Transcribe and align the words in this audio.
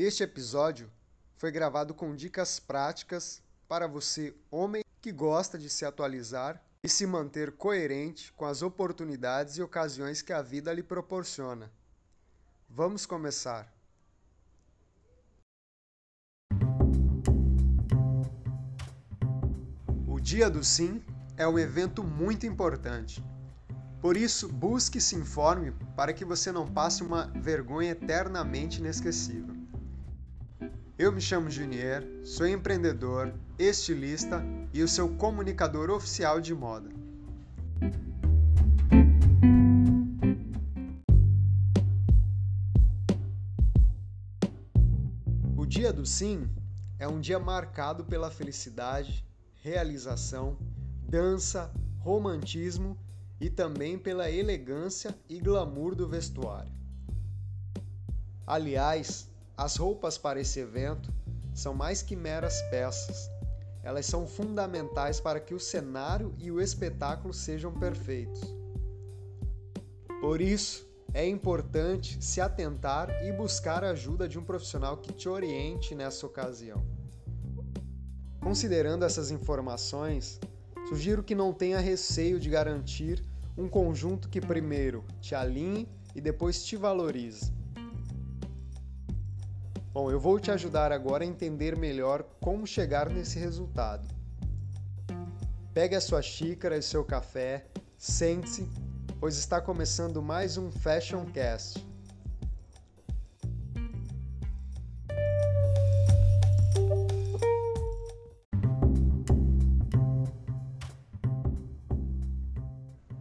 Este 0.00 0.22
episódio 0.22 0.88
foi 1.34 1.50
gravado 1.50 1.92
com 1.92 2.14
dicas 2.14 2.60
práticas 2.60 3.42
para 3.66 3.88
você, 3.88 4.32
homem 4.48 4.84
que 5.00 5.10
gosta 5.10 5.58
de 5.58 5.68
se 5.68 5.84
atualizar 5.84 6.62
e 6.84 6.88
se 6.88 7.04
manter 7.04 7.50
coerente 7.50 8.32
com 8.34 8.44
as 8.44 8.62
oportunidades 8.62 9.56
e 9.56 9.60
ocasiões 9.60 10.22
que 10.22 10.32
a 10.32 10.40
vida 10.40 10.72
lhe 10.72 10.84
proporciona. 10.84 11.68
Vamos 12.70 13.06
começar. 13.06 13.74
O 20.06 20.20
Dia 20.20 20.48
do 20.48 20.62
Sim 20.62 21.02
é 21.36 21.48
um 21.48 21.58
evento 21.58 22.04
muito 22.04 22.46
importante. 22.46 23.20
Por 24.00 24.16
isso, 24.16 24.48
busque 24.48 24.98
e 24.98 25.00
se 25.00 25.16
informe 25.16 25.72
para 25.96 26.12
que 26.12 26.24
você 26.24 26.52
não 26.52 26.72
passe 26.72 27.02
uma 27.02 27.26
vergonha 27.34 27.90
eternamente 27.90 28.78
inesquecível. 28.78 29.57
Eu 30.98 31.12
me 31.12 31.20
chamo 31.20 31.48
Junier, 31.48 32.04
sou 32.24 32.44
empreendedor, 32.44 33.32
estilista 33.56 34.42
e 34.74 34.82
o 34.82 34.88
seu 34.88 35.08
comunicador 35.14 35.90
oficial 35.90 36.40
de 36.40 36.52
moda. 36.52 36.90
O 45.56 45.64
Dia 45.64 45.92
do 45.92 46.04
Sim 46.04 46.50
é 46.98 47.06
um 47.06 47.20
dia 47.20 47.38
marcado 47.38 48.04
pela 48.04 48.28
felicidade, 48.28 49.24
realização, 49.62 50.58
dança, 51.08 51.72
romantismo 52.00 52.98
e 53.40 53.48
também 53.48 53.96
pela 53.96 54.28
elegância 54.28 55.16
e 55.28 55.38
glamour 55.38 55.94
do 55.94 56.08
vestuário. 56.08 56.72
Aliás, 58.44 59.27
as 59.58 59.74
roupas 59.74 60.16
para 60.16 60.40
esse 60.40 60.60
evento 60.60 61.12
são 61.52 61.74
mais 61.74 62.00
que 62.00 62.14
meras 62.14 62.62
peças. 62.70 63.28
Elas 63.82 64.06
são 64.06 64.24
fundamentais 64.24 65.18
para 65.18 65.40
que 65.40 65.52
o 65.52 65.58
cenário 65.58 66.32
e 66.38 66.52
o 66.52 66.60
espetáculo 66.60 67.34
sejam 67.34 67.72
perfeitos. 67.72 68.40
Por 70.20 70.40
isso, 70.40 70.86
é 71.12 71.26
importante 71.26 72.22
se 72.24 72.40
atentar 72.40 73.10
e 73.24 73.32
buscar 73.32 73.82
a 73.82 73.90
ajuda 73.90 74.28
de 74.28 74.38
um 74.38 74.44
profissional 74.44 74.98
que 74.98 75.12
te 75.12 75.28
oriente 75.28 75.92
nessa 75.92 76.24
ocasião. 76.24 76.86
Considerando 78.40 79.04
essas 79.04 79.32
informações, 79.32 80.38
sugiro 80.88 81.24
que 81.24 81.34
não 81.34 81.52
tenha 81.52 81.80
receio 81.80 82.38
de 82.38 82.48
garantir 82.48 83.24
um 83.56 83.68
conjunto 83.68 84.28
que 84.28 84.40
primeiro 84.40 85.04
te 85.20 85.34
alinhe 85.34 85.88
e 86.14 86.20
depois 86.20 86.64
te 86.64 86.76
valorize. 86.76 87.57
Bom, 89.90 90.10
eu 90.10 90.20
vou 90.20 90.38
te 90.38 90.50
ajudar 90.50 90.92
agora 90.92 91.24
a 91.24 91.26
entender 91.26 91.74
melhor 91.74 92.22
como 92.40 92.66
chegar 92.66 93.08
nesse 93.08 93.38
resultado. 93.38 94.06
Pegue 95.72 95.96
a 95.96 96.00
sua 96.00 96.20
xícara 96.20 96.76
e 96.76 96.82
seu 96.82 97.02
café, 97.02 97.64
sente-se, 97.96 98.68
pois 99.18 99.38
está 99.38 99.62
começando 99.62 100.20
mais 100.20 100.58
um 100.58 100.70
Fashion 100.70 101.24
Cast. 101.24 101.82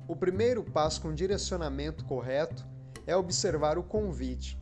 O 0.06 0.16
primeiro 0.18 0.66
passo 0.66 1.02
com 1.02 1.14
direcionamento 1.14 2.04
correto 2.04 2.68
é 3.06 3.16
observar 3.16 3.78
o 3.78 3.84
convite, 3.84 4.60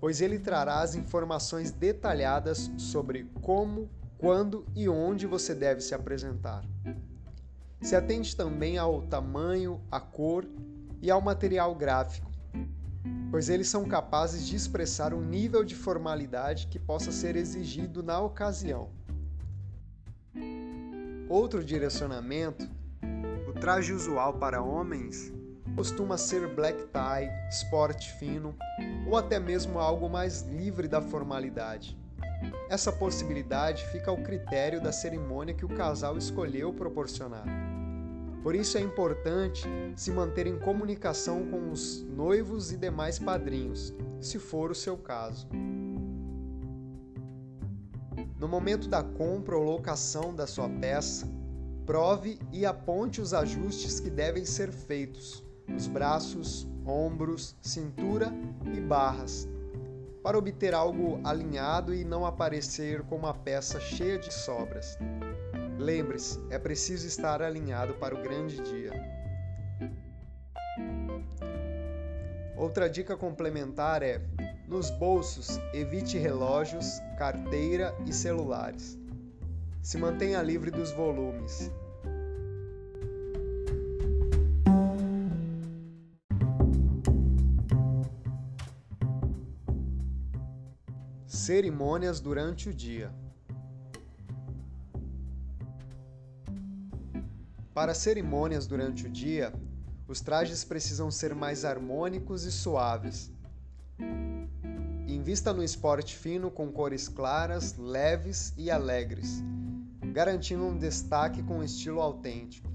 pois 0.00 0.20
ele 0.20 0.38
trará 0.38 0.80
as 0.80 0.94
informações 0.94 1.70
detalhadas 1.70 2.70
sobre 2.76 3.24
como, 3.42 3.88
quando 4.16 4.66
e 4.74 4.88
onde 4.88 5.26
você 5.26 5.54
deve 5.54 5.80
se 5.80 5.94
apresentar. 5.94 6.64
Se 7.80 7.94
atende 7.94 8.34
também 8.34 8.76
ao 8.76 9.02
tamanho, 9.02 9.80
à 9.90 10.00
cor 10.00 10.44
e 11.00 11.10
ao 11.10 11.20
material 11.20 11.74
gráfico, 11.74 12.30
pois 13.30 13.48
eles 13.48 13.68
são 13.68 13.84
capazes 13.84 14.46
de 14.46 14.56
expressar 14.56 15.14
um 15.14 15.20
nível 15.20 15.64
de 15.64 15.74
formalidade 15.74 16.66
que 16.66 16.78
possa 16.78 17.12
ser 17.12 17.36
exigido 17.36 18.02
na 18.02 18.20
ocasião. 18.20 18.90
Outro 21.28 21.62
direcionamento 21.62 22.68
traje 23.60 23.92
usual 23.92 24.34
para 24.34 24.62
homens 24.62 25.32
costuma 25.74 26.16
ser 26.16 26.46
black 26.54 26.78
tie, 26.88 27.30
esporte 27.48 28.12
fino 28.14 28.54
ou 29.06 29.16
até 29.16 29.38
mesmo 29.38 29.78
algo 29.78 30.08
mais 30.08 30.42
livre 30.42 30.88
da 30.88 31.00
formalidade. 31.00 31.96
Essa 32.68 32.92
possibilidade 32.92 33.84
fica 33.86 34.10
ao 34.10 34.16
critério 34.18 34.80
da 34.80 34.92
cerimônia 34.92 35.54
que 35.54 35.64
o 35.64 35.68
casal 35.68 36.16
escolheu 36.16 36.72
proporcionar. 36.72 37.44
Por 38.42 38.54
isso 38.54 38.78
é 38.78 38.80
importante 38.80 39.66
se 39.96 40.10
manter 40.10 40.46
em 40.46 40.58
comunicação 40.58 41.50
com 41.50 41.70
os 41.72 42.02
noivos 42.02 42.72
e 42.72 42.76
demais 42.76 43.18
padrinhos, 43.18 43.92
se 44.20 44.38
for 44.38 44.70
o 44.70 44.74
seu 44.74 44.96
caso. 44.96 45.48
No 48.38 48.46
momento 48.46 48.88
da 48.88 49.02
compra 49.02 49.56
ou 49.56 49.64
locação 49.64 50.34
da 50.34 50.46
sua 50.46 50.68
peça, 50.68 51.28
prove 51.84 52.38
e 52.52 52.64
aponte 52.64 53.20
os 53.20 53.34
ajustes 53.34 53.98
que 53.98 54.10
devem 54.10 54.44
ser 54.44 54.70
feitos 54.70 55.47
nos 55.68 55.86
braços, 55.86 56.66
ombros, 56.86 57.54
cintura 57.60 58.32
e 58.74 58.80
barras, 58.80 59.48
para 60.22 60.38
obter 60.38 60.74
algo 60.74 61.20
alinhado 61.22 61.94
e 61.94 62.04
não 62.04 62.26
aparecer 62.26 63.02
com 63.02 63.16
uma 63.16 63.34
peça 63.34 63.78
cheia 63.78 64.18
de 64.18 64.32
sobras. 64.32 64.98
Lembre-se, 65.78 66.40
é 66.50 66.58
preciso 66.58 67.06
estar 67.06 67.40
alinhado 67.40 67.94
para 67.94 68.14
o 68.14 68.22
grande 68.22 68.60
dia. 68.62 68.92
Outra 72.56 72.90
dica 72.90 73.16
complementar 73.16 74.02
é: 74.02 74.20
nos 74.66 74.90
bolsos, 74.90 75.60
evite 75.72 76.18
relógios, 76.18 77.00
carteira 77.16 77.94
e 78.04 78.12
celulares. 78.12 78.98
Se 79.80 79.96
mantenha 79.96 80.42
livre 80.42 80.70
dos 80.70 80.90
volumes. 80.90 81.70
Cerimônias 91.28 92.18
durante 92.18 92.68
o 92.68 92.74
dia. 92.74 93.14
Para 97.72 97.94
cerimônias 97.94 98.66
durante 98.66 99.06
o 99.06 99.08
dia, 99.08 99.52
os 100.08 100.20
trajes 100.20 100.64
precisam 100.64 101.12
ser 101.12 101.36
mais 101.36 101.64
harmônicos 101.64 102.42
e 102.42 102.50
suaves. 102.50 103.30
Invista 105.06 105.52
no 105.52 105.62
esporte 105.62 106.16
fino 106.16 106.50
com 106.50 106.72
cores 106.72 107.08
claras, 107.08 107.76
leves 107.76 108.52
e 108.56 108.68
alegres 108.68 109.40
garantindo 110.18 110.64
um 110.64 110.76
destaque 110.76 111.42
com 111.44 111.62
estilo 111.62 112.00
autêntico. 112.00 112.68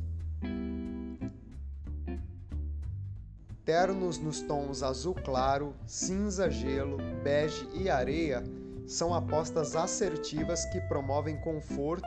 Ternos 3.65 4.19
nos 4.19 4.41
tons 4.41 4.83
azul 4.83 5.15
claro, 5.15 5.73
cinza 5.87 6.49
gelo, 6.49 6.97
bege 7.23 7.65
e 7.73 7.89
areia 7.89 8.43
são 8.85 9.13
apostas 9.13 9.73
assertivas 9.73 10.65
que 10.65 10.81
promovem 10.81 11.39
conforto 11.39 12.05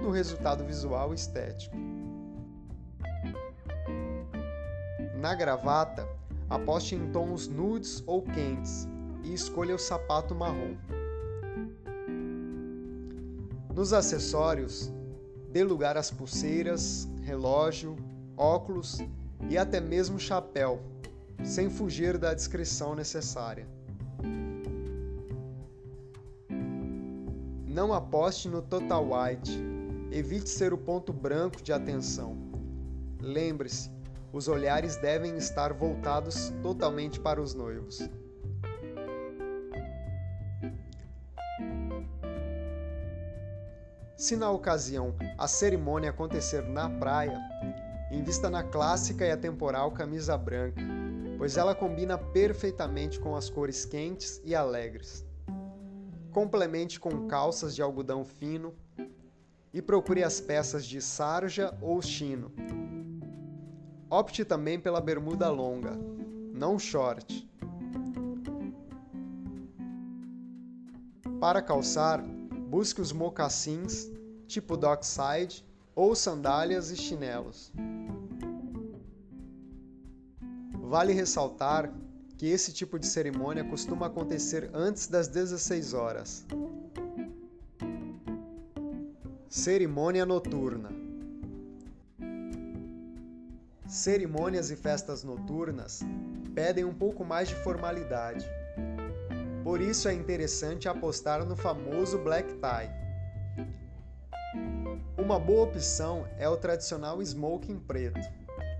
no 0.00 0.12
resultado 0.12 0.64
visual 0.64 1.12
estético. 1.12 1.76
Na 5.16 5.34
gravata, 5.34 6.08
aposte 6.48 6.94
em 6.94 7.10
tons 7.10 7.48
nudes 7.48 8.00
ou 8.06 8.22
quentes 8.22 8.86
e 9.24 9.34
escolha 9.34 9.74
o 9.74 9.80
sapato 9.80 10.36
marrom. 10.36 10.76
Nos 13.74 13.92
acessórios, 13.92 14.92
dê 15.50 15.64
lugar 15.64 15.96
às 15.96 16.12
pulseiras, 16.12 17.08
relógio, 17.22 17.96
óculos 18.36 19.00
e 19.48 19.58
até 19.58 19.80
mesmo 19.80 20.18
chapéu, 20.18 20.80
sem 21.44 21.68
fugir 21.68 22.18
da 22.18 22.34
descrição 22.34 22.94
necessária. 22.94 23.66
Não 27.66 27.92
aposte 27.92 28.48
no 28.48 28.60
total 28.60 29.08
white, 29.12 29.50
evite 30.10 30.50
ser 30.50 30.74
o 30.74 30.78
ponto 30.78 31.12
branco 31.12 31.62
de 31.62 31.72
atenção. 31.72 32.36
Lembre-se, 33.20 33.90
os 34.32 34.46
olhares 34.48 34.96
devem 34.96 35.36
estar 35.36 35.72
voltados 35.72 36.52
totalmente 36.62 37.18
para 37.18 37.40
os 37.40 37.54
noivos. 37.54 38.08
Se 44.16 44.36
na 44.36 44.50
ocasião 44.50 45.14
a 45.36 45.48
cerimônia 45.48 46.10
acontecer 46.10 46.62
na 46.62 46.88
praia, 46.88 47.40
invista 48.12 48.50
na 48.50 48.62
clássica 48.62 49.26
e 49.26 49.30
atemporal 49.30 49.90
camisa 49.90 50.36
branca, 50.36 50.82
pois 51.38 51.56
ela 51.56 51.74
combina 51.74 52.18
perfeitamente 52.18 53.18
com 53.18 53.34
as 53.34 53.48
cores 53.48 53.84
quentes 53.84 54.40
e 54.44 54.54
alegres. 54.54 55.24
Complemente 56.30 57.00
com 57.00 57.26
calças 57.26 57.74
de 57.74 57.82
algodão 57.82 58.24
fino 58.24 58.74
e 59.72 59.80
procure 59.80 60.22
as 60.22 60.40
peças 60.40 60.84
de 60.84 61.00
sarja 61.00 61.76
ou 61.80 62.00
chino. 62.02 62.52
Opte 64.10 64.44
também 64.44 64.78
pela 64.78 65.00
bermuda 65.00 65.48
longa, 65.50 65.98
não 66.52 66.78
short. 66.78 67.50
Para 71.40 71.62
calçar, 71.62 72.22
busque 72.68 73.00
os 73.00 73.10
mocassins 73.10 74.10
tipo 74.46 74.76
dockside 74.76 75.64
ou 75.94 76.14
sandálias 76.14 76.90
e 76.90 76.96
chinelos. 76.96 77.72
Vale 80.92 81.14
ressaltar 81.14 81.90
que 82.36 82.46
esse 82.46 82.70
tipo 82.70 82.98
de 82.98 83.06
cerimônia 83.06 83.64
costuma 83.64 84.08
acontecer 84.08 84.68
antes 84.74 85.06
das 85.06 85.26
16 85.26 85.94
horas. 85.94 86.44
Cerimônia 89.48 90.26
noturna. 90.26 90.90
Cerimônias 93.88 94.70
e 94.70 94.76
festas 94.76 95.24
noturnas 95.24 96.00
pedem 96.54 96.84
um 96.84 96.92
pouco 96.92 97.24
mais 97.24 97.48
de 97.48 97.54
formalidade. 97.54 98.46
Por 99.64 99.80
isso 99.80 100.08
é 100.08 100.12
interessante 100.12 100.90
apostar 100.90 101.42
no 101.46 101.56
famoso 101.56 102.18
black 102.18 102.52
tie. 102.56 102.90
Uma 105.16 105.40
boa 105.40 105.62
opção 105.62 106.28
é 106.36 106.46
o 106.46 106.56
tradicional 106.58 107.22
smoking 107.22 107.78
preto, 107.78 108.20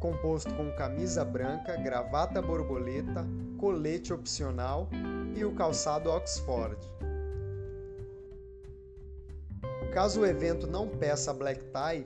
composto 0.03 0.53
com 0.57 0.69
camisa 0.73 1.25
branca, 1.25 1.77
gravata 1.77 2.43
borboleta, 2.43 3.25
colete 3.57 4.13
opcional 4.13 4.89
e 5.37 5.45
o 5.45 5.55
calçado 5.55 6.11
Oxford. 6.11 6.77
Caso 9.95 10.23
o 10.23 10.27
evento 10.27 10.67
não 10.67 10.89
peça 10.89 11.33
black 11.33 11.63
tie, 11.67 12.05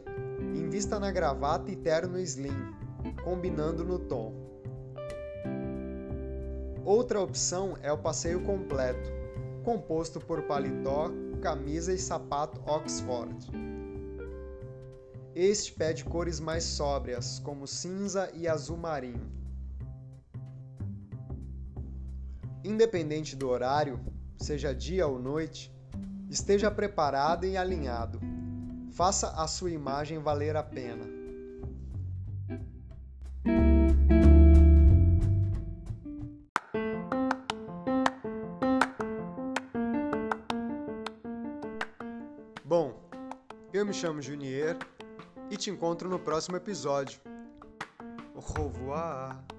invista 0.54 1.00
na 1.00 1.10
gravata 1.10 1.70
e 1.70 1.76
terno 1.76 2.18
slim, 2.18 2.74
combinando 3.24 3.82
no 3.82 3.98
tom. 3.98 4.34
Outra 6.84 7.18
opção 7.18 7.78
é 7.82 7.90
o 7.90 7.96
passeio 7.96 8.42
completo, 8.42 9.10
composto 9.64 10.20
por 10.20 10.42
paletó, 10.42 11.10
camisa 11.40 11.94
e 11.94 11.98
sapato 11.98 12.60
Oxford. 12.66 13.65
Este 15.38 15.70
pede 15.70 16.02
cores 16.02 16.40
mais 16.40 16.64
sóbrias, 16.64 17.38
como 17.40 17.66
cinza 17.66 18.30
e 18.32 18.48
azul 18.48 18.78
marinho. 18.78 19.30
Independente 22.64 23.36
do 23.36 23.46
horário, 23.46 24.00
seja 24.38 24.74
dia 24.74 25.06
ou 25.06 25.18
noite, 25.18 25.70
esteja 26.30 26.70
preparado 26.70 27.44
e 27.44 27.54
alinhado. 27.54 28.18
Faça 28.92 29.28
a 29.32 29.46
sua 29.46 29.70
imagem 29.70 30.20
valer 30.20 30.56
a 30.56 30.62
pena. 30.62 31.04
Bom, 42.64 42.98
eu 43.70 43.84
me 43.84 43.92
chamo 43.92 44.22
Junier 44.22 44.78
e 45.50 45.56
te 45.56 45.70
encontro 45.70 46.08
no 46.08 46.18
próximo 46.18 46.56
episódio. 46.56 47.18
Au 48.34 48.40
revoir! 48.40 49.55